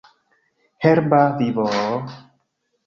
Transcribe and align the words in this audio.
Herba 0.83 1.21
vivo... 1.37 1.67